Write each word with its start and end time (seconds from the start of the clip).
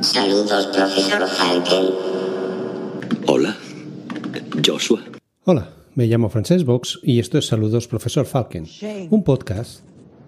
Saludos, 0.00 0.66
profesor 0.68 1.28
Falken. 1.28 1.94
Hola, 3.26 3.56
Joshua. 4.64 5.02
Hola, 5.44 5.68
me 5.94 6.06
llamo 6.06 6.30
Francesc 6.30 6.64
Vox 6.64 6.98
y 7.02 7.20
esto 7.20 7.38
es 7.38 7.46
Saludos 7.46 7.86
Profesor 7.86 8.24
Falken, 8.24 8.66
un 9.10 9.22
podcast. 9.22 9.84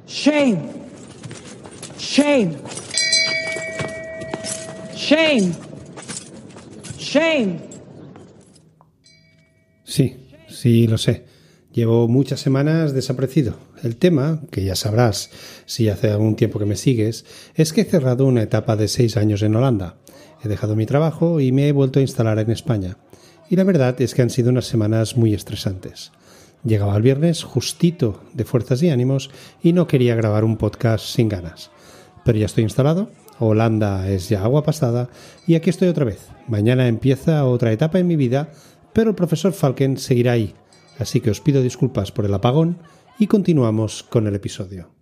Shame. 0.07 0.59
Shame. 1.99 2.57
Shame. 4.95 5.53
Shame. 6.99 7.61
Sí, 9.85 10.17
sí, 10.49 10.87
lo 10.87 10.99
sé. 10.99 11.25
Llevo 11.73 12.09
muchas 12.09 12.41
semanas 12.41 12.93
desaparecido. 12.93 13.55
El 13.83 13.97
tema, 13.97 14.41
que 14.53 14.63
ya 14.63 14.77
sabrás 14.77 15.31
si 15.67 15.89
hace 15.89 16.11
algún 16.11 16.37
tiempo 16.37 16.61
que 16.61 16.67
me 16.67 16.77
sigues, 16.77 17.25
es 17.57 17.73
que 17.73 17.81
he 17.81 17.85
cerrado 17.85 18.27
una 18.27 18.43
etapa 18.43 18.77
de 18.77 18.87
seis 18.87 19.17
años 19.17 19.43
en 19.43 19.57
Holanda. 19.57 19.97
He 20.45 20.49
dejado 20.49 20.77
mi 20.77 20.87
trabajo 20.87 21.41
y 21.41 21.51
me 21.51 21.67
he 21.67 21.73
vuelto 21.73 21.99
a 21.99 22.03
instalar 22.03 22.39
en 22.39 22.53
España. 22.53 22.99
Y 23.51 23.57
la 23.57 23.65
verdad 23.65 24.01
es 24.01 24.15
que 24.15 24.23
han 24.23 24.31
sido 24.31 24.51
unas 24.51 24.67
semanas 24.67 25.17
muy 25.17 25.35
estresantes. 25.35 26.13
Llegaba 26.65 26.97
el 26.97 27.03
viernes 27.03 27.43
justito 27.43 28.23
de 28.35 28.45
fuerzas 28.45 28.81
y 28.85 28.91
ánimos 28.91 29.31
y 29.65 29.73
no 29.73 29.89
quería 29.89 30.15
grabar 30.15 30.45
un 30.45 30.59
podcast 30.59 31.05
sin 31.05 31.29
ganas. 31.29 31.73
Pero 32.25 32.39
ya 32.39 32.47
estoy 32.47 32.63
instalado, 32.63 33.11
Holanda 33.41 34.09
es 34.09 34.29
ya 34.29 34.45
agua 34.45 34.63
pasada 34.63 35.09
y 35.45 35.57
aquí 35.57 35.71
estoy 35.71 35.89
otra 35.89 36.05
vez. 36.05 36.29
Mañana 36.47 36.87
empieza 36.87 37.45
otra 37.47 37.73
etapa 37.73 37.99
en 37.99 38.07
mi 38.07 38.15
vida, 38.15 38.53
pero 38.93 39.11
el 39.11 39.17
profesor 39.17 39.53
Falken 39.53 39.97
seguirá 39.97 40.33
ahí. 40.33 40.55
Así 41.01 41.21
que 41.21 41.31
os 41.31 41.41
pido 41.41 41.63
disculpas 41.63 42.13
por 42.13 42.27
el 42.27 42.35
apagón 42.35 42.79
y 43.19 43.27
continuamos 43.27 44.03
con 44.03 44.27
el 44.27 44.35
episodio 44.35 44.93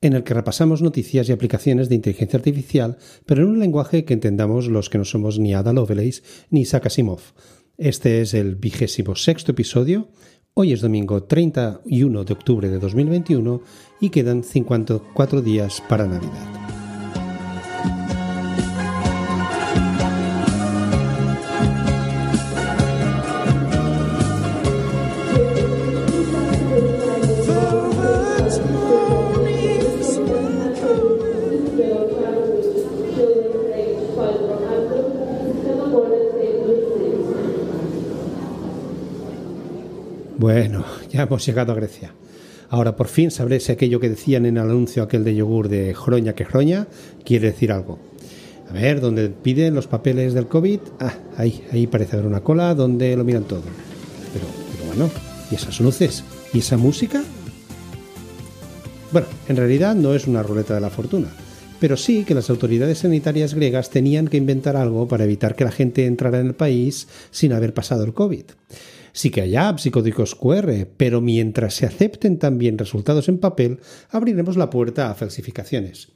en 0.00 0.14
el 0.14 0.24
que 0.24 0.34
repasamos 0.34 0.82
noticias 0.82 1.28
y 1.28 1.32
aplicaciones 1.32 1.88
de 1.88 1.94
inteligencia 1.94 2.38
artificial, 2.38 2.96
pero 3.26 3.42
en 3.42 3.50
un 3.50 3.58
lenguaje 3.58 4.04
que 4.04 4.14
entendamos 4.14 4.68
los 4.68 4.88
que 4.88 4.98
no 4.98 5.04
somos 5.04 5.38
ni 5.38 5.54
Ada 5.54 5.72
Lovelace 5.72 6.22
ni 6.50 6.62
Isaac 6.62 6.86
Asimov. 6.86 7.20
Este 7.76 8.20
es 8.20 8.34
el 8.34 8.56
vigésimo 8.56 9.14
sexto 9.14 9.52
episodio. 9.52 10.08
Hoy 10.54 10.72
es 10.72 10.80
domingo 10.80 11.22
31 11.24 12.24
de 12.24 12.32
octubre 12.32 12.68
de 12.68 12.78
2021 12.78 13.62
y 14.00 14.10
quedan 14.10 14.42
54 14.42 15.42
días 15.42 15.82
para 15.88 16.06
Navidad. 16.06 16.69
Bueno, 40.40 40.86
ya 41.12 41.24
hemos 41.24 41.44
llegado 41.44 41.72
a 41.72 41.74
Grecia. 41.74 42.14
Ahora 42.70 42.96
por 42.96 43.08
fin 43.08 43.30
sabré 43.30 43.60
si 43.60 43.72
aquello 43.72 44.00
que 44.00 44.08
decían 44.08 44.46
en 44.46 44.56
el 44.56 44.62
anuncio 44.62 45.02
aquel 45.02 45.22
de 45.22 45.34
yogur 45.34 45.68
de 45.68 45.92
Jroña 45.92 46.32
que 46.32 46.46
Jroña 46.46 46.86
quiere 47.26 47.48
decir 47.48 47.70
algo. 47.70 47.98
A 48.70 48.72
ver, 48.72 49.02
¿dónde 49.02 49.28
piden 49.28 49.74
los 49.74 49.86
papeles 49.86 50.32
del 50.32 50.46
COVID? 50.46 50.80
Ah, 50.98 51.12
ahí, 51.36 51.62
ahí 51.72 51.86
parece 51.86 52.16
haber 52.16 52.26
una 52.26 52.40
cola 52.40 52.74
donde 52.74 53.14
lo 53.18 53.24
miran 53.24 53.44
todo. 53.44 53.64
Pero, 54.32 54.46
pero 54.72 54.86
bueno, 54.86 55.10
¿y 55.50 55.56
esas 55.56 55.78
luces? 55.78 56.24
¿Y 56.54 56.60
esa 56.60 56.78
música? 56.78 57.22
Bueno, 59.12 59.26
en 59.46 59.56
realidad 59.56 59.94
no 59.94 60.14
es 60.14 60.26
una 60.26 60.42
ruleta 60.42 60.72
de 60.72 60.80
la 60.80 60.88
fortuna, 60.88 61.28
pero 61.80 61.98
sí 61.98 62.24
que 62.24 62.32
las 62.32 62.48
autoridades 62.48 63.00
sanitarias 63.00 63.52
griegas 63.52 63.90
tenían 63.90 64.26
que 64.26 64.38
inventar 64.38 64.74
algo 64.74 65.06
para 65.06 65.24
evitar 65.24 65.54
que 65.54 65.64
la 65.64 65.70
gente 65.70 66.06
entrara 66.06 66.40
en 66.40 66.46
el 66.46 66.54
país 66.54 67.08
sin 67.30 67.52
haber 67.52 67.74
pasado 67.74 68.04
el 68.04 68.14
COVID. 68.14 68.44
Sí 69.12 69.30
que 69.30 69.42
hay 69.42 69.56
apps 69.56 69.86
y 69.86 69.90
códigos 69.90 70.34
QR, 70.34 70.86
pero 70.96 71.20
mientras 71.20 71.74
se 71.74 71.86
acepten 71.86 72.38
también 72.38 72.78
resultados 72.78 73.28
en 73.28 73.38
papel, 73.38 73.80
abriremos 74.10 74.56
la 74.56 74.70
puerta 74.70 75.10
a 75.10 75.14
falsificaciones. 75.14 76.12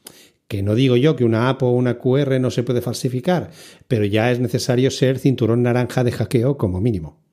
Que 0.49 0.63
no 0.63 0.75
digo 0.75 0.97
yo 0.97 1.17
que 1.17 1.25
una 1.25 1.49
app 1.49 1.63
o 1.63 1.71
una 1.71 1.99
QR 1.99 2.39
no 2.41 2.51
se 2.51 2.63
puede 2.63 2.83
falsificar, 2.83 3.51
pero 3.89 4.05
ya 4.05 4.31
es 4.31 4.41
necesario 4.41 4.91
ser 4.91 5.19
cinturón 5.19 5.63
naranja 5.63 6.05
de 6.05 6.13
hackeo 6.13 6.57
como 6.57 6.81
mínimo. 6.81 7.25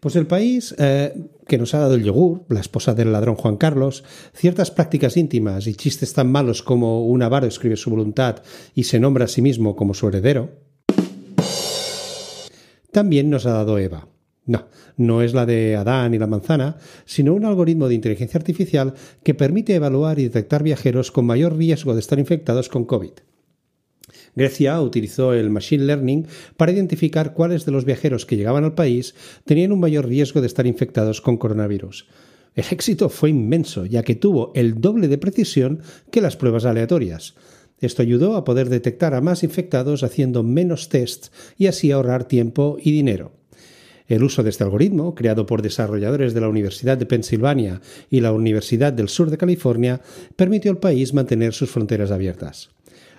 Pues 0.00 0.16
el 0.16 0.26
país 0.26 0.74
eh, 0.78 1.14
que 1.46 1.58
nos 1.58 1.74
ha 1.74 1.78
dado 1.78 1.94
el 1.94 2.02
yogur, 2.02 2.44
la 2.48 2.58
esposa 2.58 2.92
del 2.92 3.12
ladrón 3.12 3.36
Juan 3.36 3.56
Carlos, 3.56 4.02
ciertas 4.34 4.72
prácticas 4.72 5.16
íntimas 5.16 5.68
y 5.68 5.74
chistes 5.74 6.12
tan 6.12 6.30
malos 6.30 6.62
como 6.62 7.06
un 7.06 7.22
avaro 7.22 7.46
escribe 7.46 7.76
su 7.76 7.88
voluntad 7.88 8.42
y 8.74 8.82
se 8.82 8.98
nombra 8.98 9.26
a 9.26 9.28
sí 9.28 9.42
mismo 9.42 9.76
como 9.76 9.94
su 9.94 10.08
heredero, 10.08 10.50
también 12.90 13.30
nos 13.30 13.46
ha 13.46 13.52
dado 13.52 13.78
Eva, 13.78 14.08
no, 14.44 14.66
no 14.96 15.22
es 15.22 15.34
la 15.34 15.46
de 15.46 15.76
Adán 15.76 16.14
y 16.14 16.18
la 16.18 16.26
manzana, 16.26 16.76
sino 17.04 17.34
un 17.34 17.44
algoritmo 17.44 17.88
de 17.88 17.94
inteligencia 17.94 18.38
artificial 18.38 18.94
que 19.22 19.34
permite 19.34 19.74
evaluar 19.74 20.18
y 20.18 20.24
detectar 20.24 20.62
viajeros 20.62 21.12
con 21.12 21.26
mayor 21.26 21.56
riesgo 21.56 21.94
de 21.94 22.00
estar 22.00 22.18
infectados 22.18 22.68
con 22.68 22.84
COVID. 22.84 23.12
Grecia 24.34 24.80
utilizó 24.80 25.34
el 25.34 25.50
Machine 25.50 25.84
Learning 25.84 26.26
para 26.56 26.72
identificar 26.72 27.34
cuáles 27.34 27.66
de 27.66 27.72
los 27.72 27.84
viajeros 27.84 28.26
que 28.26 28.36
llegaban 28.36 28.64
al 28.64 28.74
país 28.74 29.14
tenían 29.44 29.72
un 29.72 29.80
mayor 29.80 30.08
riesgo 30.08 30.40
de 30.40 30.46
estar 30.46 30.66
infectados 30.66 31.20
con 31.20 31.36
coronavirus. 31.36 32.08
El 32.54 32.64
éxito 32.70 33.08
fue 33.08 33.30
inmenso, 33.30 33.86
ya 33.86 34.02
que 34.02 34.14
tuvo 34.14 34.52
el 34.54 34.80
doble 34.80 35.08
de 35.08 35.18
precisión 35.18 35.82
que 36.10 36.20
las 36.20 36.36
pruebas 36.36 36.64
aleatorias. 36.64 37.34
Esto 37.80 38.02
ayudó 38.02 38.36
a 38.36 38.44
poder 38.44 38.68
detectar 38.68 39.14
a 39.14 39.20
más 39.20 39.42
infectados 39.42 40.02
haciendo 40.02 40.42
menos 40.42 40.88
tests 40.88 41.32
y 41.56 41.66
así 41.66 41.90
ahorrar 41.90 42.24
tiempo 42.24 42.76
y 42.80 42.92
dinero. 42.92 43.41
El 44.08 44.22
uso 44.22 44.42
de 44.42 44.50
este 44.50 44.64
algoritmo, 44.64 45.14
creado 45.14 45.46
por 45.46 45.62
desarrolladores 45.62 46.34
de 46.34 46.40
la 46.40 46.48
Universidad 46.48 46.98
de 46.98 47.06
Pensilvania 47.06 47.80
y 48.10 48.20
la 48.20 48.32
Universidad 48.32 48.92
del 48.92 49.08
Sur 49.08 49.30
de 49.30 49.38
California, 49.38 50.00
permitió 50.36 50.70
al 50.70 50.78
país 50.78 51.14
mantener 51.14 51.52
sus 51.52 51.70
fronteras 51.70 52.10
abiertas. 52.10 52.70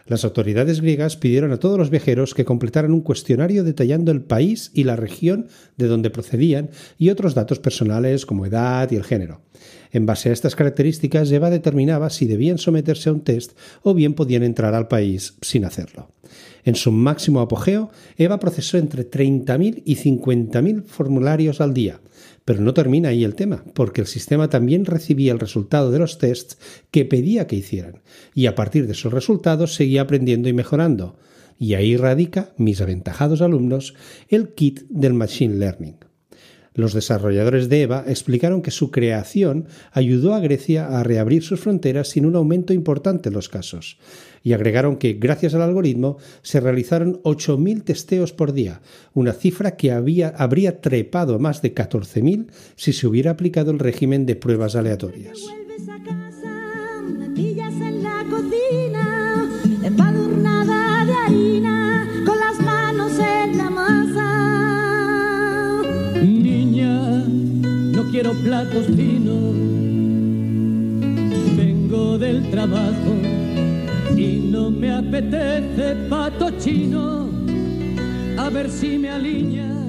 Las 0.05 0.25
autoridades 0.25 0.81
griegas 0.81 1.15
pidieron 1.15 1.53
a 1.53 1.57
todos 1.57 1.77
los 1.77 1.89
viajeros 1.89 2.33
que 2.33 2.43
completaran 2.43 2.91
un 2.91 3.01
cuestionario 3.01 3.63
detallando 3.63 4.11
el 4.11 4.21
país 4.21 4.69
y 4.73 4.83
la 4.83 4.97
región 4.97 5.47
de 5.77 5.87
donde 5.87 6.09
procedían 6.09 6.71
y 6.97 7.09
otros 7.09 7.35
datos 7.35 7.59
personales 7.59 8.25
como 8.25 8.45
edad 8.45 8.91
y 8.91 8.97
el 8.97 9.05
género. 9.05 9.41
En 9.91 10.05
base 10.05 10.29
a 10.29 10.33
estas 10.33 10.55
características, 10.55 11.31
Eva 11.31 11.49
determinaba 11.49 12.09
si 12.09 12.25
debían 12.25 12.57
someterse 12.57 13.09
a 13.09 13.13
un 13.13 13.21
test 13.21 13.57
o 13.81 13.93
bien 13.93 14.13
podían 14.13 14.43
entrar 14.43 14.73
al 14.73 14.89
país 14.89 15.35
sin 15.41 15.63
hacerlo. 15.63 16.09
En 16.65 16.75
su 16.75 16.91
máximo 16.91 17.41
apogeo, 17.41 17.91
Eva 18.17 18.39
procesó 18.39 18.77
entre 18.77 19.09
30.000 19.09 19.81
y 19.85 19.95
50.000 19.95 20.83
formularios 20.85 21.61
al 21.61 21.73
día. 21.73 21.99
Pero 22.45 22.61
no 22.61 22.73
termina 22.73 23.09
ahí 23.09 23.23
el 23.23 23.35
tema, 23.35 23.63
porque 23.73 24.01
el 24.01 24.07
sistema 24.07 24.49
también 24.49 24.85
recibía 24.85 25.31
el 25.31 25.39
resultado 25.39 25.91
de 25.91 25.99
los 25.99 26.17
tests 26.17 26.57
que 26.91 27.05
pedía 27.05 27.47
que 27.47 27.55
hicieran, 27.55 28.01
y 28.33 28.47
a 28.47 28.55
partir 28.55 28.85
de 28.85 28.93
esos 28.93 29.13
resultados 29.13 29.75
seguía 29.75 30.01
aprendiendo 30.01 30.49
y 30.49 30.53
mejorando. 30.53 31.17
Y 31.57 31.75
ahí 31.75 31.95
radica, 31.95 32.53
mis 32.57 32.81
aventajados 32.81 33.41
alumnos, 33.41 33.93
el 34.27 34.49
kit 34.49 34.81
del 34.89 35.13
Machine 35.13 35.55
Learning. 35.55 35.97
Los 36.75 36.93
desarrolladores 36.93 37.69
de 37.69 37.83
EVA 37.83 38.03
explicaron 38.07 38.63
que 38.63 38.71
su 38.71 38.89
creación 38.89 39.67
ayudó 39.91 40.33
a 40.33 40.39
Grecia 40.39 40.99
a 40.99 41.03
reabrir 41.03 41.43
sus 41.43 41.59
fronteras 41.59 42.09
sin 42.09 42.25
un 42.25 42.35
aumento 42.35 42.73
importante 42.73 43.29
en 43.29 43.35
los 43.35 43.47
casos. 43.47 43.99
Y 44.43 44.53
agregaron 44.53 44.97
que, 44.97 45.13
gracias 45.13 45.53
al 45.53 45.61
algoritmo, 45.61 46.17
se 46.41 46.59
realizaron 46.59 47.21
8.000 47.23 47.83
testeos 47.83 48.33
por 48.33 48.53
día, 48.53 48.81
una 49.13 49.31
cifra 49.33 49.77
que 49.77 49.91
había, 49.91 50.29
habría 50.29 50.81
trepado 50.81 51.35
a 51.35 51.39
más 51.39 51.61
de 51.61 51.73
14.000 51.73 52.47
si 52.75 52.93
se 52.93 53.07
hubiera 53.07 53.31
aplicado 53.31 53.71
el 53.71 53.79
régimen 53.79 54.25
de 54.25 54.35
pruebas 54.35 54.75
aleatorias. 54.75 55.39
quiero 68.13 68.33
platos 68.43 68.85
finos. 68.95 69.55
Vengo 71.57 72.19
del 72.19 72.51
trabajo 72.51 73.32
apetece 74.93 75.95
pato 76.09 76.51
chino. 76.57 77.29
A 78.37 78.49
ver 78.49 78.69
si 78.69 78.97
me 78.97 79.09
alineas. 79.09 79.83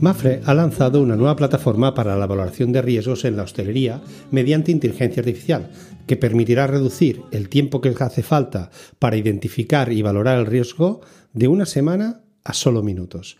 Mafre 0.00 0.40
ha 0.44 0.54
lanzado 0.54 1.00
una 1.00 1.14
nueva 1.14 1.36
plataforma 1.36 1.94
para 1.94 2.16
la 2.16 2.26
valoración 2.26 2.72
de 2.72 2.82
riesgos 2.82 3.24
en 3.24 3.36
la 3.36 3.44
hostelería 3.44 4.00
mediante 4.32 4.72
inteligencia 4.72 5.20
artificial, 5.20 5.70
que 6.08 6.16
permitirá 6.16 6.66
reducir 6.66 7.22
el 7.30 7.48
tiempo 7.48 7.80
que 7.80 7.94
hace 8.00 8.24
falta 8.24 8.70
para 8.98 9.16
identificar 9.16 9.92
y 9.92 10.02
valorar 10.02 10.38
el 10.38 10.46
riesgo 10.46 11.02
de 11.32 11.46
una 11.46 11.66
semana 11.66 12.22
a 12.42 12.52
solo 12.52 12.82
minutos. 12.82 13.36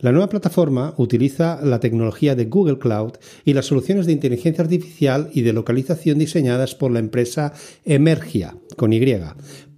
La 0.00 0.12
nueva 0.12 0.30
plataforma 0.30 0.94
utiliza 0.96 1.60
la 1.62 1.78
tecnología 1.78 2.34
de 2.34 2.46
Google 2.46 2.78
Cloud 2.78 3.12
y 3.44 3.52
las 3.52 3.66
soluciones 3.66 4.06
de 4.06 4.12
inteligencia 4.12 4.64
artificial 4.64 5.28
y 5.34 5.42
de 5.42 5.52
localización 5.52 6.18
diseñadas 6.18 6.74
por 6.74 6.90
la 6.90 7.00
empresa 7.00 7.52
Emergia, 7.84 8.56
con 8.76 8.94
Y, 8.94 9.00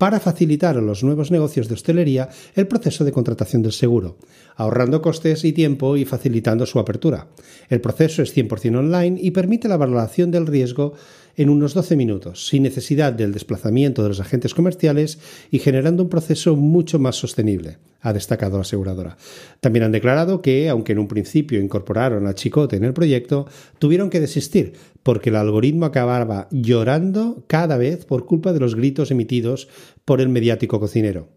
para 0.03 0.19
facilitar 0.19 0.77
a 0.77 0.81
los 0.81 1.05
nuevos 1.05 1.31
negocios 1.31 1.69
de 1.69 1.75
hostelería 1.75 2.29
el 2.57 2.67
proceso 2.67 3.05
de 3.05 3.13
contratación 3.13 3.63
del 3.63 3.71
seguro, 3.71 4.17
ahorrando 4.57 5.01
costes 5.01 5.45
y 5.45 5.53
tiempo 5.53 5.97
y 5.97 6.05
facilitando 6.05 6.67
su 6.67 6.81
apertura. 6.81 7.29
El 7.69 7.81
proceso 7.81 8.21
es 8.21 8.37
100% 8.37 8.79
online 8.79 9.21
y 9.23 9.31
permite 9.31 9.69
la 9.69 9.77
valoración 9.77 10.33
del 10.33 10.49
riesgo 10.49 10.95
en 11.37 11.49
unos 11.49 11.75
12 11.75 11.97
minutos, 11.97 12.49
sin 12.49 12.65
necesidad 12.65 13.13
del 13.13 13.33
desplazamiento 13.33 14.03
de 14.03 14.09
los 14.09 14.21
agentes 14.21 14.55
comerciales 14.55 15.19
y 15.51 15.61
generando 15.61 16.03
un 16.03 16.09
proceso 16.09 16.57
mucho 16.57 16.99
más 16.99 17.17
sostenible, 17.17 17.79
ha 18.01 18.13
destacado 18.13 18.57
la 18.57 18.63
aseguradora. 18.63 19.17
También 19.61 19.85
han 19.85 19.93
declarado 19.93 20.43
que, 20.43 20.69
aunque 20.69 20.93
en 20.93 20.99
un 20.99 21.09
principio 21.09 21.61
incorporaron 21.61 22.27
a 22.27 22.35
Chicote 22.35 22.77
en 22.77 22.85
el 22.85 22.93
proyecto, 22.93 23.47
tuvieron 23.79 24.11
que 24.11 24.21
desistir 24.21 24.75
porque 25.03 25.31
el 25.31 25.37
algoritmo 25.37 25.87
acababa 25.87 26.49
llorando 26.51 27.45
cada 27.47 27.77
vez 27.77 28.05
por 28.05 28.27
culpa 28.27 28.53
de 28.53 28.61
los 28.61 28.75
gritos 28.75 29.11
emitidos 29.11 29.69
por 30.05 30.21
el 30.21 30.29
mediático 30.29 30.81
cocinero. 30.81 31.29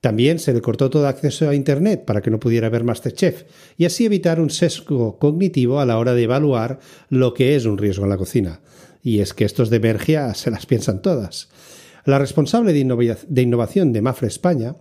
También 0.00 0.38
se 0.38 0.52
le 0.52 0.60
cortó 0.60 0.90
todo 0.90 1.08
acceso 1.08 1.48
a 1.48 1.54
Internet 1.54 2.04
para 2.04 2.20
que 2.20 2.30
no 2.30 2.38
pudiera 2.38 2.68
ver 2.68 2.84
Masterchef 2.84 3.44
y 3.76 3.86
así 3.86 4.04
evitar 4.04 4.40
un 4.40 4.50
sesgo 4.50 5.18
cognitivo 5.18 5.80
a 5.80 5.86
la 5.86 5.98
hora 5.98 6.14
de 6.14 6.22
evaluar 6.22 6.78
lo 7.08 7.34
que 7.34 7.56
es 7.56 7.64
un 7.64 7.78
riesgo 7.78 8.04
en 8.04 8.10
la 8.10 8.18
cocina. 8.18 8.60
Y 9.02 9.20
es 9.20 9.34
que 9.34 9.44
estos 9.44 9.70
de 9.70 9.78
Bergia 9.78 10.34
se 10.34 10.50
las 10.50 10.66
piensan 10.66 11.00
todas. 11.02 11.48
La 12.04 12.18
responsable 12.18 12.72
de, 12.72 13.42
innovación 13.42 13.92
de 13.92 14.02
Mafre 14.02 14.28
España, 14.28 14.76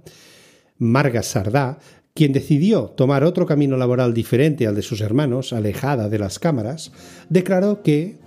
Marga 0.77 1.23
Sardá, 1.23 1.79
quien 2.13 2.31
decidió 2.31 2.93
tomar 2.95 3.23
otro 3.23 3.45
camino 3.45 3.77
laboral 3.77 4.13
diferente 4.13 4.67
al 4.67 4.75
de 4.75 4.83
sus 4.83 5.01
hermanos, 5.01 5.51
alejada 5.51 6.07
de 6.07 6.19
las 6.19 6.39
cámaras, 6.39 6.91
declaró 7.29 7.81
que 7.81 8.17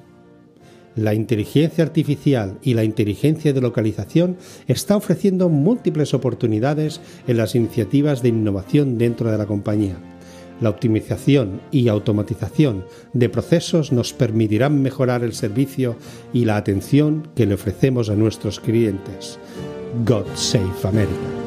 la 0.98 1.14
inteligencia 1.14 1.84
artificial 1.84 2.58
y 2.62 2.74
la 2.74 2.84
inteligencia 2.84 3.52
de 3.52 3.60
localización 3.60 4.36
está 4.66 4.96
ofreciendo 4.96 5.48
múltiples 5.48 6.14
oportunidades 6.14 7.00
en 7.26 7.36
las 7.36 7.54
iniciativas 7.54 8.22
de 8.22 8.30
innovación 8.30 8.98
dentro 8.98 9.30
de 9.30 9.38
la 9.38 9.46
compañía 9.46 9.96
la 10.60 10.70
optimización 10.70 11.60
y 11.70 11.88
automatización 11.88 12.84
de 13.12 13.28
procesos 13.28 13.92
nos 13.92 14.12
permitirán 14.12 14.82
mejorar 14.82 15.22
el 15.22 15.32
servicio 15.32 15.96
y 16.32 16.44
la 16.44 16.56
atención 16.56 17.28
que 17.34 17.46
le 17.46 17.54
ofrecemos 17.54 18.10
a 18.10 18.16
nuestros 18.16 18.60
clientes. 18.60 19.38
God 20.04 20.26
Save 20.34 20.72
America. 20.84 21.37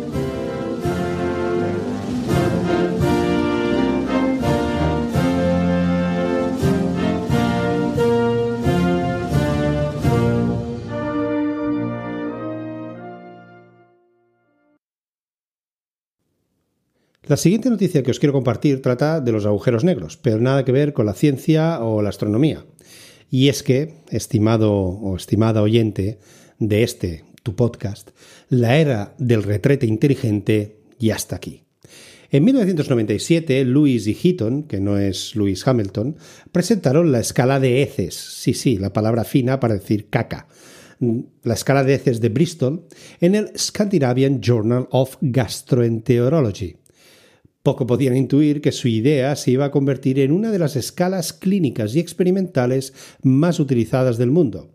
La 17.32 17.38
siguiente 17.38 17.70
noticia 17.70 18.04
que 18.04 18.12
os 18.12 18.20
quiero 18.20 18.34
compartir 18.34 18.82
trata 18.82 19.22
de 19.22 19.32
los 19.32 19.46
agujeros 19.46 19.86
negros, 19.86 20.18
pero 20.18 20.42
nada 20.42 20.66
que 20.66 20.74
ver 20.74 20.92
con 20.92 21.06
la 21.06 21.14
ciencia 21.14 21.80
o 21.80 22.02
la 22.02 22.10
astronomía. 22.10 22.66
Y 23.30 23.48
es 23.48 23.64
que, 23.64 23.94
estimado 24.10 24.74
o 24.74 25.16
estimada 25.16 25.62
oyente 25.62 26.20
de 26.60 26.84
este, 26.84 27.24
tu 27.42 27.56
podcast, 27.56 28.10
la 28.50 28.80
era 28.80 29.16
del 29.18 29.44
retrete 29.44 29.86
inteligente 29.86 30.82
ya 31.00 31.16
está 31.16 31.38
aquí. 31.38 31.64
En 32.32 32.44
1997, 32.44 33.64
Lewis 33.64 34.08
y 34.08 34.14
Heaton, 34.14 34.64
que 34.64 34.82
no 34.82 34.98
es 34.98 35.34
Lewis 35.34 35.66
Hamilton, 35.66 36.18
presentaron 36.52 37.14
la 37.14 37.22
escala 37.22 37.62
de 37.62 37.82
heces, 37.82 38.14
sí, 38.14 38.54
sí, 38.54 38.78
la 38.78 38.92
palabra 38.92 39.24
fina 39.24 39.62
para 39.62 39.76
decir 39.76 40.10
caca, 40.10 40.50
la 41.44 41.54
escala 41.54 41.86
de 41.86 41.94
heces 41.94 42.20
de 42.20 42.28
Bristol, 42.28 42.88
en 43.22 43.36
el 43.36 43.58
Scandinavian 43.58 44.42
Journal 44.42 44.90
of 44.92 45.16
Gastroenterology. 45.22 46.81
Poco 47.64 47.86
podían 47.86 48.18
intuir 48.18 48.60
que 48.60 48.72
su 48.72 48.88
idea 48.88 49.36
se 49.36 49.52
iba 49.52 49.66
a 49.66 49.72
convertir 49.72 50.20
en 50.20 50.32
una 50.32 50.52
de 50.52 50.58
las 50.58 50.76
escalas 50.76 51.32
clínicas 51.32 51.96
y 51.96 52.00
experimentales 52.00 52.94
más 53.22 53.60
utilizadas 53.60 54.18
del 54.18 54.32
mundo. 54.32 54.72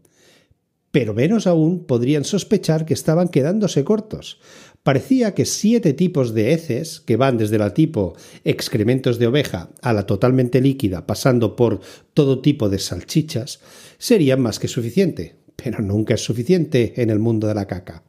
Pero 0.93 1.12
menos 1.12 1.49
aún 1.49 1.85
podrían 1.85 2.25
sospechar 2.25 2.87
que 2.87 2.94
estaban 2.94 3.29
quedándose 3.29 3.83
cortos. 3.83 4.38
Parecía 4.85 5.35
que 5.35 5.47
siete 5.47 5.94
tipos 5.94 6.33
de 6.33 6.53
heces, 6.53 7.00
que 7.00 7.17
van 7.17 7.38
desde 7.38 7.59
la 7.59 7.75
tipo 7.75 8.15
excrementos 8.44 9.19
de 9.19 9.27
oveja 9.27 9.71
a 9.82 9.93
la 9.93 10.06
totalmente 10.06 10.61
líquida, 10.61 11.09
pasando 11.09 11.56
por 11.56 11.81
todo 12.15 12.41
tipo 12.41 12.69
de 12.69 12.79
salchichas, 12.79 13.59
serían 13.99 14.41
más 14.41 14.61
que 14.61 14.69
suficiente. 14.69 15.35
Pero 15.56 15.81
nunca 15.81 16.15
es 16.15 16.21
suficiente 16.23 16.94
en 17.03 17.11
el 17.11 17.19
mundo 17.19 17.49
de 17.49 17.55
la 17.55 17.67
caca 17.67 18.05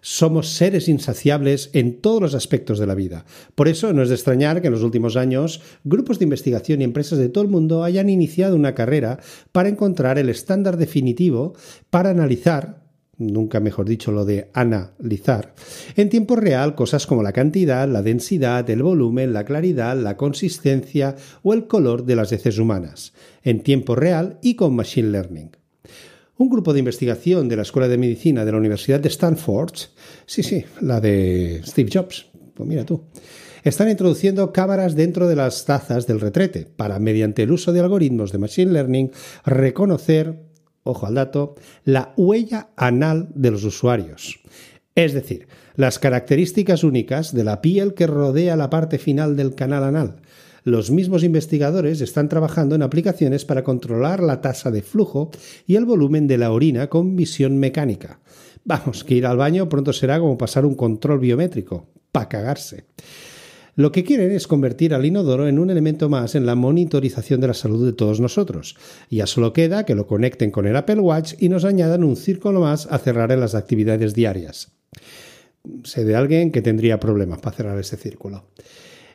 somos 0.00 0.50
seres 0.50 0.88
insaciables 0.88 1.70
en 1.72 2.00
todos 2.00 2.20
los 2.20 2.34
aspectos 2.34 2.78
de 2.78 2.86
la 2.86 2.94
vida. 2.94 3.24
Por 3.54 3.68
eso 3.68 3.92
no 3.92 4.02
es 4.02 4.08
de 4.08 4.14
extrañar 4.14 4.60
que 4.60 4.68
en 4.68 4.74
los 4.74 4.82
últimos 4.82 5.16
años 5.16 5.60
grupos 5.84 6.18
de 6.18 6.24
investigación 6.24 6.80
y 6.80 6.84
empresas 6.84 7.18
de 7.18 7.28
todo 7.28 7.44
el 7.44 7.50
mundo 7.50 7.84
hayan 7.84 8.08
iniciado 8.08 8.56
una 8.56 8.74
carrera 8.74 9.18
para 9.52 9.68
encontrar 9.68 10.18
el 10.18 10.28
estándar 10.28 10.76
definitivo 10.76 11.54
para 11.90 12.10
analizar 12.10 12.88
nunca 13.18 13.60
mejor 13.60 13.88
dicho 13.88 14.12
lo 14.12 14.24
de 14.24 14.50
analizar, 14.54 15.54
en 15.96 16.08
tiempo 16.08 16.36
real 16.36 16.74
cosas 16.74 17.06
como 17.06 17.22
la 17.22 17.32
cantidad, 17.32 17.88
la 17.88 18.02
densidad, 18.02 18.68
el 18.70 18.82
volumen, 18.82 19.32
la 19.32 19.44
claridad, 19.44 19.96
la 19.96 20.16
consistencia 20.16 21.16
o 21.42 21.52
el 21.52 21.66
color 21.66 22.04
de 22.04 22.16
las 22.16 22.32
heces 22.32 22.58
humanas, 22.58 23.12
en 23.42 23.62
tiempo 23.62 23.94
real 23.94 24.38
y 24.40 24.54
con 24.54 24.74
Machine 24.74 25.10
Learning. 25.10 25.50
Un 26.38 26.48
grupo 26.48 26.72
de 26.72 26.78
investigación 26.78 27.48
de 27.48 27.56
la 27.56 27.62
Escuela 27.62 27.88
de 27.88 27.98
Medicina 27.98 28.44
de 28.44 28.52
la 28.52 28.58
Universidad 28.58 29.00
de 29.00 29.08
Stanford, 29.08 29.72
sí, 30.24 30.44
sí, 30.44 30.64
la 30.80 31.00
de 31.00 31.60
Steve 31.66 31.90
Jobs, 31.92 32.26
pues 32.54 32.68
mira 32.68 32.84
tú, 32.84 33.02
están 33.64 33.90
introduciendo 33.90 34.52
cámaras 34.52 34.94
dentro 34.94 35.26
de 35.26 35.34
las 35.34 35.64
tazas 35.64 36.06
del 36.06 36.20
retrete 36.20 36.64
para, 36.64 37.00
mediante 37.00 37.42
el 37.42 37.50
uso 37.50 37.72
de 37.72 37.80
algoritmos 37.80 38.30
de 38.30 38.38
Machine 38.38 38.70
Learning, 38.70 39.10
reconocer, 39.44 40.44
ojo 40.84 41.06
al 41.06 41.16
dato, 41.16 41.56
la 41.82 42.14
huella 42.16 42.68
anal 42.76 43.30
de 43.34 43.50
los 43.50 43.64
usuarios. 43.64 44.38
Es 44.94 45.14
decir, 45.14 45.48
las 45.74 45.98
características 45.98 46.84
únicas 46.84 47.34
de 47.34 47.42
la 47.42 47.60
piel 47.60 47.94
que 47.94 48.06
rodea 48.06 48.54
la 48.54 48.70
parte 48.70 48.98
final 48.98 49.36
del 49.36 49.56
canal 49.56 49.82
anal, 49.82 50.22
los 50.64 50.90
mismos 50.90 51.24
investigadores 51.24 52.00
están 52.00 52.28
trabajando 52.28 52.74
en 52.74 52.82
aplicaciones 52.82 53.44
para 53.44 53.64
controlar 53.64 54.22
la 54.22 54.40
tasa 54.40 54.70
de 54.70 54.82
flujo 54.82 55.30
y 55.66 55.76
el 55.76 55.84
volumen 55.84 56.26
de 56.26 56.38
la 56.38 56.52
orina 56.52 56.88
con 56.88 57.16
visión 57.16 57.58
mecánica. 57.58 58.20
Vamos, 58.64 59.04
que 59.04 59.14
ir 59.14 59.26
al 59.26 59.36
baño 59.36 59.68
pronto 59.68 59.92
será 59.92 60.18
como 60.18 60.36
pasar 60.36 60.66
un 60.66 60.74
control 60.74 61.20
biométrico, 61.20 61.88
para 62.12 62.28
cagarse. 62.28 62.84
Lo 63.78 63.92
que 63.92 64.02
quieren 64.02 64.32
es 64.32 64.48
convertir 64.48 64.92
al 64.92 65.06
inodoro 65.06 65.46
en 65.46 65.60
un 65.60 65.70
elemento 65.70 66.08
más 66.08 66.34
en 66.34 66.46
la 66.46 66.56
monitorización 66.56 67.40
de 67.40 67.46
la 67.46 67.54
salud 67.54 67.86
de 67.86 67.92
todos 67.92 68.18
nosotros. 68.18 68.76
Ya 69.08 69.26
solo 69.28 69.52
queda 69.52 69.86
que 69.86 69.94
lo 69.94 70.08
conecten 70.08 70.50
con 70.50 70.66
el 70.66 70.74
Apple 70.74 70.98
Watch 70.98 71.34
y 71.38 71.48
nos 71.48 71.64
añadan 71.64 72.02
un 72.02 72.16
círculo 72.16 72.60
más 72.60 72.88
a 72.90 72.98
cerrar 72.98 73.30
en 73.30 73.38
las 73.38 73.54
actividades 73.54 74.14
diarias. 74.14 74.72
Sé 75.84 76.04
de 76.04 76.16
alguien 76.16 76.50
que 76.50 76.60
tendría 76.60 76.98
problemas 76.98 77.40
para 77.40 77.56
cerrar 77.56 77.78
ese 77.78 77.96
círculo. 77.96 78.46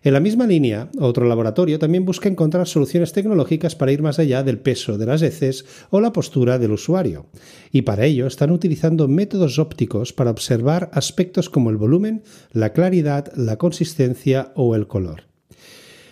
En 0.05 0.11
la 0.11 0.19
misma 0.19 0.45
línea, 0.45 0.89
otro 0.99 1.25
laboratorio 1.25 1.79
también 1.79 2.03
busca 2.03 2.27
encontrar 2.27 2.67
soluciones 2.67 3.13
tecnológicas 3.13 3.73
para 3.77 3.93
ir 3.93 4.01
más 4.01 4.19
allá 4.19 4.43
del 4.43 4.59
peso 4.59 4.97
de 4.97 5.05
las 5.05 5.21
heces 5.21 5.65
o 5.91 6.01
la 6.01 6.11
postura 6.11 6.59
del 6.59 6.73
usuario. 6.73 7.27
Y 7.71 7.83
para 7.83 8.03
ello 8.03 8.27
están 8.27 8.51
utilizando 8.51 9.07
métodos 9.07 9.59
ópticos 9.59 10.11
para 10.11 10.31
observar 10.31 10.89
aspectos 10.91 11.49
como 11.49 11.69
el 11.69 11.77
volumen, 11.77 12.23
la 12.51 12.73
claridad, 12.73 13.31
la 13.37 13.55
consistencia 13.55 14.51
o 14.55 14.75
el 14.75 14.87
color. 14.87 15.23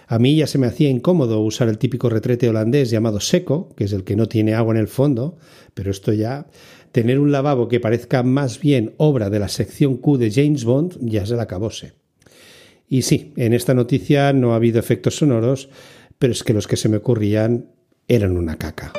A 0.08 0.20
mí 0.20 0.38
ya 0.38 0.48
se 0.48 0.58
me 0.58 0.68
hacía 0.68 0.90
incómodo 0.90 1.42
usar 1.42 1.68
el 1.68 1.78
típico 1.78 2.10
retrete 2.10 2.48
holandés 2.48 2.92
llamado 2.92 3.20
seco, 3.20 3.76
que 3.76 3.84
es 3.84 3.92
el 3.92 4.06
que 4.06 4.16
no 4.16 4.28
tiene 4.28 4.54
agua 4.54 4.74
en 4.74 4.80
el 4.80 4.88
fondo, 4.88 5.38
pero 5.74 5.92
esto 5.92 6.14
ya 6.14 6.48
tener 6.94 7.20
un 7.20 7.34
lavabo 7.34 7.68
que 7.68 7.82
parezca 7.82 8.24
más 8.24 8.62
bien 8.62 8.94
obra 8.96 9.30
de 9.30 9.40
la 9.40 9.50
sección 9.50 9.98
Q 9.98 10.18
de 10.18 10.32
James 10.32 10.64
Bond 10.64 10.98
ya 11.02 11.26
se 11.26 11.36
la 11.36 11.44
acabóse. 11.44 12.01
Y 12.92 13.04
sí, 13.04 13.32
en 13.38 13.54
esta 13.54 13.74
noticia 13.74 14.34
no 14.34 14.52
ha 14.52 14.58
habido 14.58 14.78
efectos 14.78 15.16
sonoros, 15.16 15.70
pero 16.20 16.34
es 16.34 16.44
que 16.44 16.52
los 16.52 16.68
que 16.68 16.76
se 16.76 16.90
me 16.90 16.98
ocurrían 16.98 17.68
eran 18.10 18.36
una 18.36 18.58
caca. 18.58 18.92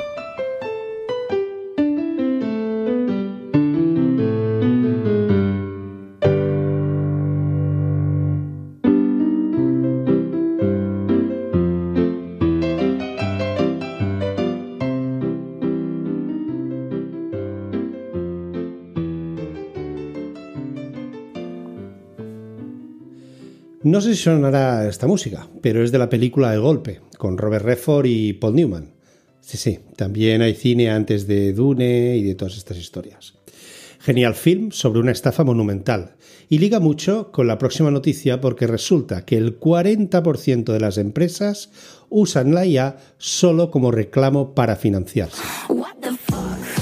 No 23.93 24.01
sé 24.01 24.15
si 24.15 24.23
sonará 24.23 24.89
esta 24.89 25.05
música, 25.05 25.47
pero 25.61 25.83
es 25.83 25.91
de 25.91 25.99
la 25.99 26.09
película 26.09 26.51
El 26.51 26.61
Golpe, 26.61 27.01
con 27.19 27.37
Robert 27.37 27.63
Redford 27.63 28.07
y 28.07 28.33
Paul 28.33 28.55
Newman. 28.55 28.95
Sí, 29.39 29.55
sí, 29.57 29.81
también 29.95 30.41
hay 30.41 30.55
cine 30.55 30.89
antes 30.89 31.27
de 31.27 31.53
Dune 31.53 32.17
y 32.17 32.23
de 32.23 32.33
todas 32.33 32.57
estas 32.57 32.77
historias. 32.77 33.35
Genial 33.99 34.33
film 34.33 34.71
sobre 34.71 34.99
una 34.99 35.11
estafa 35.11 35.43
monumental. 35.43 36.15
Y 36.49 36.57
liga 36.57 36.79
mucho 36.79 37.31
con 37.31 37.45
la 37.45 37.59
próxima 37.59 37.91
noticia 37.91 38.41
porque 38.41 38.65
resulta 38.65 39.25
que 39.25 39.37
el 39.37 39.59
40% 39.59 40.73
de 40.73 40.79
las 40.79 40.97
empresas 40.97 41.69
usan 42.09 42.55
la 42.55 42.65
IA 42.65 42.97
solo 43.19 43.69
como 43.69 43.91
reclamo 43.91 44.55
para 44.55 44.75
financiarse. 44.75 45.43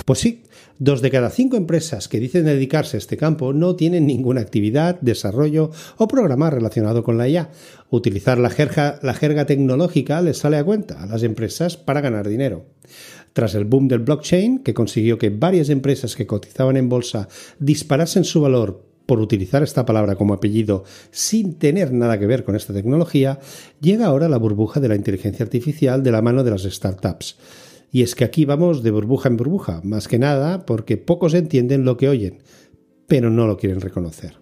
Pues 0.06 0.20
sí, 0.20 0.44
dos 0.82 1.04
de 1.04 1.12
cada 1.12 1.30
cinco 1.30 1.58
empresas 1.58 2.08
que 2.08 2.20
dicen 2.20 2.44
dedicarse 2.44 2.98
a 2.98 3.00
este 3.00 3.16
campo 3.16 3.54
no 3.54 3.76
tienen 3.76 4.08
ninguna 4.08 4.42
actividad, 4.42 5.00
desarrollo 5.00 5.70
o 5.98 6.08
programa 6.08 6.50
relacionado 6.50 7.04
con 7.04 7.20
la 7.20 7.30
IA. 7.30 7.52
Utilizar 7.92 8.40
la 8.40 8.50
jerga, 8.50 8.98
la 9.04 9.14
jerga 9.14 9.46
tecnológica 9.46 10.24
les 10.24 10.40
sale 10.40 10.58
a 10.58 10.64
cuenta 10.64 11.04
a 11.04 11.06
las 11.06 11.22
empresas 11.22 11.78
para 11.78 12.02
ganar 12.02 12.28
dinero. 12.28 12.66
Tras 13.34 13.54
el 13.54 13.66
boom 13.66 13.90
del 13.90 14.00
blockchain, 14.00 14.64
que 14.64 14.74
consiguió 14.74 15.20
que 15.20 15.30
varias 15.30 15.70
empresas 15.70 16.16
que 16.16 16.26
cotizaban 16.26 16.78
en 16.78 16.90
bolsa 16.90 17.28
disparasen 17.60 18.24
su 18.24 18.42
valor 18.42 18.84
por 19.06 19.20
utilizar 19.20 19.62
esta 19.62 19.86
palabra 19.86 20.16
como 20.16 20.34
apellido 20.34 20.84
sin 21.12 21.60
tener 21.60 21.94
nada 21.94 22.18
que 22.18 22.26
ver 22.26 22.44
con 22.44 22.56
esta 22.56 22.74
tecnología, 22.74 23.38
llega 23.82 24.08
ahora 24.08 24.30
la 24.30 24.38
burbuja 24.38 24.80
de 24.80 24.88
la 24.88 24.96
inteligencia 24.96 25.44
artificial 25.44 26.02
de 26.02 26.12
la 26.12 26.24
mano 26.24 26.44
de 26.44 26.50
las 26.50 26.64
startups. 26.64 27.38
Y 27.92 28.04
es 28.04 28.16
que 28.16 28.24
aquí 28.24 28.46
vamos 28.46 28.84
de 28.84 28.92
burbuja 28.92 29.30
en 29.30 29.38
burbuja, 29.38 29.82
más 29.84 30.08
que 30.08 30.20
nada 30.20 30.66
porque 30.66 30.98
pocos 30.98 31.34
entienden 31.34 31.86
lo 31.86 31.98
que 31.98 32.10
oyen, 32.10 32.40
pero 33.08 33.30
no 33.30 33.48
lo 33.48 33.58
quieren 33.58 33.82
reconocer. 33.82 34.40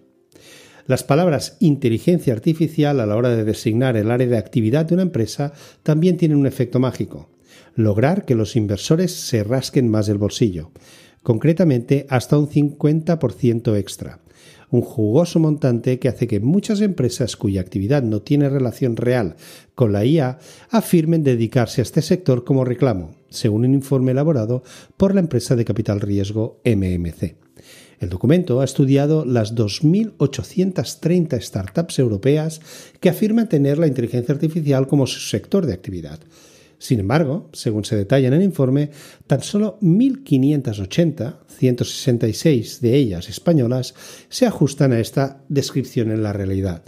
Las 0.86 1.04
palabras 1.04 1.56
inteligencia 1.60 2.32
artificial 2.32 3.00
a 3.00 3.06
la 3.06 3.16
hora 3.16 3.30
de 3.30 3.44
designar 3.44 3.96
el 3.96 4.10
área 4.10 4.26
de 4.26 4.38
actividad 4.38 4.86
de 4.86 4.94
una 4.94 5.02
empresa 5.02 5.52
también 5.82 6.16
tienen 6.16 6.38
un 6.38 6.46
efecto 6.46 6.80
mágico 6.80 7.28
lograr 7.74 8.24
que 8.24 8.34
los 8.34 8.56
inversores 8.56 9.12
se 9.12 9.44
rasquen 9.44 9.88
más 9.88 10.08
el 10.08 10.18
bolsillo, 10.18 10.70
concretamente 11.22 12.06
hasta 12.08 12.38
un 12.38 12.48
50% 12.48 13.76
extra. 13.76 14.20
Un 14.70 14.82
jugoso 14.82 15.40
montante 15.40 15.98
que 15.98 16.08
hace 16.08 16.28
que 16.28 16.38
muchas 16.38 16.80
empresas 16.80 17.36
cuya 17.36 17.60
actividad 17.60 18.04
no 18.04 18.22
tiene 18.22 18.48
relación 18.48 18.96
real 18.96 19.34
con 19.74 19.92
la 19.92 20.04
IA 20.04 20.38
afirmen 20.70 21.24
dedicarse 21.24 21.80
a 21.80 21.82
este 21.82 22.02
sector 22.02 22.44
como 22.44 22.64
reclamo, 22.64 23.16
según 23.30 23.64
un 23.64 23.74
informe 23.74 24.12
elaborado 24.12 24.62
por 24.96 25.14
la 25.14 25.20
empresa 25.20 25.56
de 25.56 25.64
capital 25.64 26.00
riesgo 26.00 26.60
MMC. 26.64 27.36
El 27.98 28.08
documento 28.08 28.60
ha 28.60 28.64
estudiado 28.64 29.24
las 29.24 29.54
2.830 29.54 31.40
startups 31.40 31.98
europeas 31.98 32.60
que 33.00 33.10
afirman 33.10 33.48
tener 33.48 33.78
la 33.78 33.86
inteligencia 33.86 34.34
artificial 34.34 34.86
como 34.86 35.06
su 35.06 35.20
sector 35.20 35.66
de 35.66 35.74
actividad 35.74 36.20
sin 36.80 36.98
embargo, 36.98 37.50
según 37.52 37.84
se 37.84 37.94
detalla 37.94 38.28
en 38.28 38.34
el 38.34 38.42
informe, 38.42 38.88
tan 39.26 39.42
solo 39.42 39.78
1.580, 39.82 41.40
166 41.46 42.80
de 42.80 42.96
ellas 42.96 43.28
españolas, 43.28 43.94
se 44.30 44.46
ajustan 44.46 44.92
a 44.92 44.98
esta 44.98 45.44
descripción 45.50 46.10
en 46.10 46.22
la 46.22 46.32
realidad. 46.32 46.84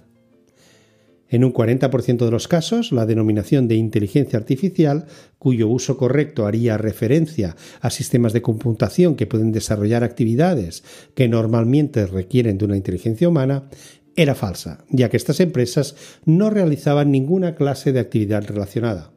En 1.32 1.44
un 1.44 1.54
40% 1.54 2.26
de 2.26 2.30
los 2.30 2.46
casos, 2.46 2.92
la 2.92 3.06
denominación 3.06 3.66
de 3.66 3.74
inteligencia 3.74 4.38
artificial, 4.38 5.06
cuyo 5.38 5.66
uso 5.66 5.96
correcto 5.96 6.46
haría 6.46 6.76
referencia 6.76 7.56
a 7.80 7.88
sistemas 7.88 8.34
de 8.34 8.42
computación 8.42 9.16
que 9.16 9.26
pueden 9.26 9.50
desarrollar 9.50 10.04
actividades 10.04 10.84
que 11.14 11.28
normalmente 11.28 12.04
requieren 12.06 12.58
de 12.58 12.66
una 12.66 12.76
inteligencia 12.76 13.30
humana, 13.30 13.70
era 14.14 14.34
falsa, 14.34 14.84
ya 14.90 15.08
que 15.08 15.16
estas 15.16 15.40
empresas 15.40 15.96
no 16.26 16.50
realizaban 16.50 17.10
ninguna 17.10 17.54
clase 17.54 17.92
de 17.92 18.00
actividad 18.00 18.44
relacionada. 18.46 19.12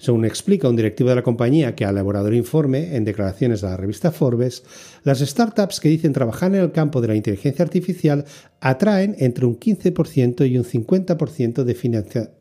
Según 0.00 0.24
explica 0.24 0.66
un 0.66 0.76
directivo 0.76 1.10
de 1.10 1.16
la 1.16 1.22
compañía 1.22 1.74
que 1.74 1.84
ha 1.84 1.90
elaborado 1.90 2.28
el 2.28 2.34
informe 2.34 2.96
en 2.96 3.04
declaraciones 3.04 3.62
a 3.62 3.68
la 3.68 3.76
revista 3.76 4.10
Forbes, 4.10 4.64
las 5.04 5.18
startups 5.18 5.78
que 5.78 5.90
dicen 5.90 6.14
trabajar 6.14 6.54
en 6.54 6.62
el 6.62 6.72
campo 6.72 7.02
de 7.02 7.08
la 7.08 7.16
inteligencia 7.16 7.62
artificial 7.62 8.24
atraen 8.60 9.14
entre 9.18 9.44
un 9.44 9.60
15% 9.60 10.50
y 10.50 10.56
un 10.56 10.64
50% 10.64 11.64
de 11.64 11.74
financiación 11.74 12.39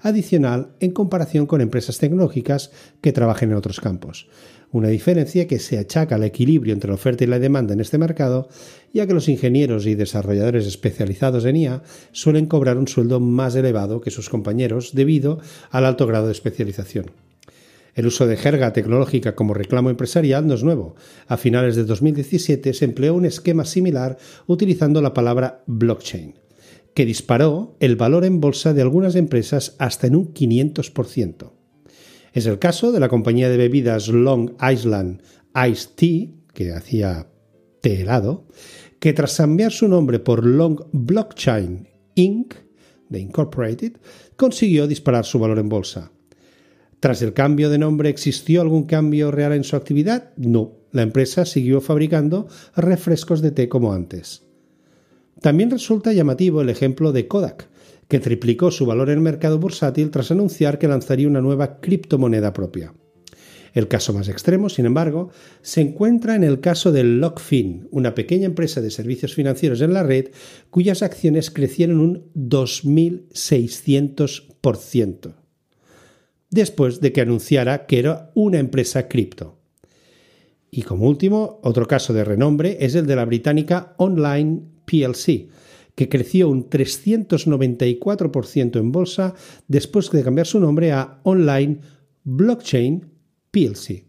adicional 0.00 0.70
en 0.80 0.90
comparación 0.90 1.46
con 1.46 1.60
empresas 1.60 1.98
tecnológicas 1.98 2.70
que 3.00 3.12
trabajen 3.12 3.50
en 3.50 3.56
otros 3.56 3.80
campos 3.80 4.28
una 4.72 4.88
diferencia 4.88 5.46
que 5.46 5.58
se 5.58 5.78
achaca 5.78 6.16
al 6.16 6.24
equilibrio 6.24 6.74
entre 6.74 6.88
la 6.88 6.94
oferta 6.94 7.24
y 7.24 7.26
la 7.26 7.38
demanda 7.38 7.72
en 7.72 7.80
este 7.80 7.98
mercado, 7.98 8.48
ya 8.92 9.06
que 9.06 9.14
los 9.14 9.28
ingenieros 9.28 9.86
y 9.86 9.94
desarrolladores 9.94 10.66
especializados 10.66 11.44
en 11.44 11.56
IA 11.56 11.82
suelen 12.12 12.46
cobrar 12.46 12.76
un 12.76 12.88
sueldo 12.88 13.20
más 13.20 13.54
elevado 13.54 14.00
que 14.00 14.10
sus 14.10 14.28
compañeros 14.28 14.94
debido 14.94 15.40
al 15.70 15.84
alto 15.84 16.06
grado 16.06 16.26
de 16.26 16.32
especialización. 16.32 17.10
El 17.94 18.06
uso 18.06 18.26
de 18.26 18.36
jerga 18.36 18.74
tecnológica 18.74 19.34
como 19.34 19.54
reclamo 19.54 19.88
empresarial 19.88 20.46
no 20.46 20.52
es 20.52 20.62
nuevo. 20.62 20.96
A 21.28 21.38
finales 21.38 21.76
de 21.76 21.84
2017 21.84 22.74
se 22.74 22.84
empleó 22.84 23.14
un 23.14 23.24
esquema 23.24 23.64
similar 23.64 24.18
utilizando 24.46 25.00
la 25.00 25.14
palabra 25.14 25.62
blockchain, 25.66 26.34
que 26.96 27.04
disparó 27.04 27.76
el 27.78 27.94
valor 27.94 28.24
en 28.24 28.40
bolsa 28.40 28.72
de 28.72 28.80
algunas 28.80 29.16
empresas 29.16 29.76
hasta 29.78 30.06
en 30.06 30.16
un 30.16 30.32
500%. 30.32 31.52
Es 32.32 32.46
el 32.46 32.58
caso 32.58 32.90
de 32.90 33.00
la 33.00 33.10
compañía 33.10 33.50
de 33.50 33.58
bebidas 33.58 34.08
Long 34.08 34.52
Island 34.62 35.20
Ice 35.70 35.90
Tea, 35.94 36.28
que 36.54 36.72
hacía 36.72 37.28
té 37.82 38.00
helado, 38.00 38.48
que 38.98 39.12
tras 39.12 39.36
cambiar 39.36 39.72
su 39.72 39.88
nombre 39.88 40.20
por 40.20 40.46
Long 40.46 40.80
Blockchain 40.90 41.86
Inc., 42.14 42.54
de 43.10 43.20
Incorporated, 43.20 43.98
consiguió 44.36 44.86
disparar 44.86 45.26
su 45.26 45.38
valor 45.38 45.58
en 45.58 45.68
bolsa. 45.68 46.12
Tras 46.98 47.20
el 47.20 47.34
cambio 47.34 47.68
de 47.68 47.76
nombre, 47.76 48.08
¿existió 48.08 48.62
algún 48.62 48.84
cambio 48.84 49.30
real 49.30 49.52
en 49.52 49.64
su 49.64 49.76
actividad? 49.76 50.32
No, 50.38 50.78
la 50.92 51.02
empresa 51.02 51.44
siguió 51.44 51.82
fabricando 51.82 52.48
refrescos 52.74 53.42
de 53.42 53.50
té 53.50 53.68
como 53.68 53.92
antes. 53.92 54.45
También 55.40 55.70
resulta 55.70 56.12
llamativo 56.12 56.60
el 56.62 56.70
ejemplo 56.70 57.12
de 57.12 57.28
Kodak, 57.28 57.68
que 58.08 58.18
triplicó 58.20 58.70
su 58.70 58.86
valor 58.86 59.10
en 59.10 59.16
el 59.16 59.22
mercado 59.22 59.58
bursátil 59.58 60.10
tras 60.10 60.30
anunciar 60.30 60.78
que 60.78 60.86
lanzaría 60.88 61.28
una 61.28 61.40
nueva 61.40 61.80
criptomoneda 61.80 62.52
propia. 62.52 62.92
El 63.74 63.88
caso 63.88 64.12
más 64.14 64.28
extremo, 64.30 64.70
sin 64.70 64.86
embargo, 64.86 65.30
se 65.60 65.82
encuentra 65.82 66.34
en 66.34 66.42
el 66.44 66.60
caso 66.60 66.92
de 66.92 67.04
Lockfin, 67.04 67.88
una 67.90 68.14
pequeña 68.14 68.46
empresa 68.46 68.80
de 68.80 68.90
servicios 68.90 69.34
financieros 69.34 69.82
en 69.82 69.92
la 69.92 70.02
red 70.02 70.30
cuyas 70.70 71.02
acciones 71.02 71.50
crecieron 71.50 72.00
un 72.00 72.32
2.600%, 72.34 75.34
después 76.48 77.02
de 77.02 77.12
que 77.12 77.20
anunciara 77.20 77.84
que 77.84 77.98
era 77.98 78.30
una 78.34 78.60
empresa 78.60 79.08
cripto. 79.08 79.58
Y 80.70 80.80
como 80.82 81.06
último, 81.06 81.60
otro 81.62 81.86
caso 81.86 82.14
de 82.14 82.24
renombre 82.24 82.78
es 82.80 82.94
el 82.94 83.06
de 83.06 83.16
la 83.16 83.26
británica 83.26 83.94
Online 83.98 84.75
PLC, 84.86 85.48
que 85.94 86.08
creció 86.08 86.48
un 86.48 86.70
394% 86.70 88.78
en 88.78 88.92
bolsa 88.92 89.34
después 89.68 90.10
de 90.10 90.22
cambiar 90.22 90.46
su 90.46 90.60
nombre 90.60 90.92
a 90.92 91.20
Online 91.24 91.80
Blockchain 92.24 93.04
PLC. 93.50 94.06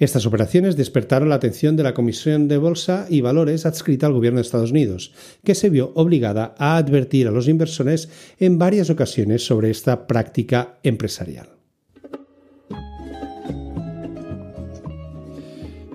Estas 0.00 0.24
operaciones 0.24 0.76
despertaron 0.76 1.28
la 1.28 1.34
atención 1.34 1.76
de 1.76 1.82
la 1.82 1.92
Comisión 1.92 2.48
de 2.48 2.56
Bolsa 2.56 3.06
y 3.10 3.20
Valores 3.20 3.66
adscrita 3.66 4.06
al 4.06 4.14
gobierno 4.14 4.38
de 4.38 4.42
Estados 4.42 4.70
Unidos, 4.70 5.12
que 5.44 5.54
se 5.54 5.68
vio 5.68 5.92
obligada 5.94 6.54
a 6.56 6.78
advertir 6.78 7.28
a 7.28 7.30
los 7.30 7.48
inversores 7.48 8.08
en 8.38 8.58
varias 8.58 8.88
ocasiones 8.88 9.44
sobre 9.44 9.70
esta 9.70 10.06
práctica 10.06 10.78
empresarial. 10.82 11.59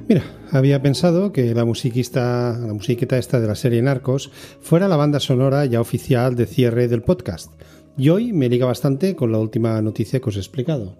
Mira, 0.07 0.21
había 0.51 0.83
pensado 0.83 1.31
que 1.31 1.55
la 1.55 1.65
musiquista, 1.65 2.55
la 2.59 2.73
musiqueta 2.73 3.17
esta 3.17 3.39
de 3.39 3.47
la 3.47 3.55
serie 3.55 3.81
Narcos 3.81 4.29
fuera 4.61 4.87
la 4.87 4.97
banda 4.97 5.19
sonora 5.19 5.65
ya 5.65 5.81
oficial 5.81 6.35
de 6.35 6.45
cierre 6.45 6.87
del 6.87 7.01
podcast. 7.01 7.51
Y 7.97 8.09
hoy 8.09 8.31
me 8.31 8.47
liga 8.47 8.67
bastante 8.67 9.15
con 9.15 9.31
la 9.31 9.39
última 9.39 9.81
noticia 9.81 10.19
que 10.19 10.29
os 10.29 10.35
he 10.35 10.39
explicado. 10.39 10.95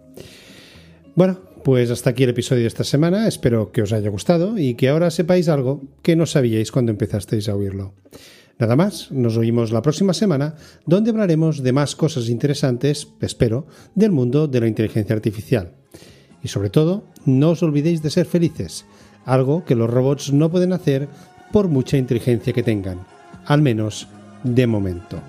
Bueno, 1.14 1.40
pues 1.64 1.92
hasta 1.92 2.10
aquí 2.10 2.24
el 2.24 2.32
episodio 2.32 2.64
de 2.64 2.68
esta 2.68 2.84
semana. 2.84 3.28
Espero 3.28 3.72
que 3.72 3.84
os 3.84 3.94
haya 3.94 4.10
gustado 4.10 4.58
y 4.58 4.74
que 4.74 4.90
ahora 4.90 5.12
sepáis 5.12 5.50
algo 5.50 5.84
que 6.02 6.16
no 6.16 6.26
sabíais 6.26 6.72
cuando 6.72 6.92
empezasteis 6.92 7.48
a 7.48 7.56
oírlo. 7.56 7.94
Nada 8.58 8.76
más, 8.76 9.12
nos 9.12 9.38
oímos 9.38 9.72
la 9.72 9.84
próxima 9.84 10.16
semana, 10.16 10.56
donde 10.88 11.12
hablaremos 11.12 11.62
de 11.62 11.74
más 11.74 11.96
cosas 11.96 12.28
interesantes, 12.28 13.10
espero, 13.22 13.68
del 13.94 14.12
mundo 14.12 14.48
de 14.48 14.62
la 14.62 14.68
inteligencia 14.68 15.16
artificial. 15.16 15.74
Y 16.42 16.48
sobre 16.48 16.70
todo, 16.70 17.06
no 17.26 17.52
os 17.52 17.62
olvidéis 17.64 18.02
de 18.02 18.10
ser 18.10 18.26
felices 18.26 18.86
algo 19.26 19.66
que 19.66 19.76
los 19.76 19.90
robots 19.90 20.32
no 20.32 20.50
pueden 20.50 20.74
hacer 20.74 21.08
por 21.52 21.68
mucha 21.68 21.98
inteligencia 21.98 22.54
que 22.54 22.64
tengan, 22.64 23.00
al 23.46 23.62
menos 23.62 24.08
de 24.44 24.68
momento. 24.68 25.20